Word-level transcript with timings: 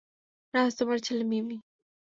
রাজ 0.53 0.71
তোমার 0.79 0.97
ছেলে, 0.99 1.23
মিমি। 1.23 1.57